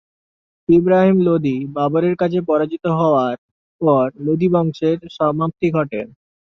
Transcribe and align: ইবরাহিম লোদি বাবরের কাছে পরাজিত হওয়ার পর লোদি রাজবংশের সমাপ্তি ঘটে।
ইবরাহিম 0.69 1.17
লোদি 1.21 1.55
বাবরের 1.75 2.15
কাছে 2.15 2.39
পরাজিত 2.49 2.85
হওয়ার 2.99 3.35
পর 3.81 4.05
লোদি 4.25 4.47
রাজবংশের 4.47 4.97
সমাপ্তি 5.17 5.67
ঘটে। 5.71 6.01